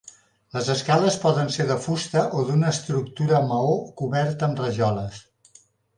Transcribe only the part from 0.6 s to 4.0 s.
escales poden ser de fusta o d'una estructura maó